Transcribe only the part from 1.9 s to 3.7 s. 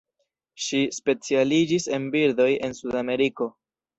en birdoj de Sudameriko.